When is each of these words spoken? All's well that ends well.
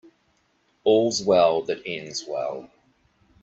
All's 0.83 1.21
well 1.21 1.61
that 1.65 1.83
ends 1.85 2.25
well. 2.27 2.71